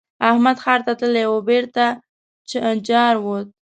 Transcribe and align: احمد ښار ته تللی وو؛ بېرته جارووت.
احمد 0.29 0.57
ښار 0.63 0.79
ته 0.87 0.93
تللی 0.99 1.25
وو؛ 1.27 1.39
بېرته 1.49 1.85
جارووت. 2.87 3.47